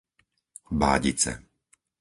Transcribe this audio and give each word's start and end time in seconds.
Bádice 0.81 1.33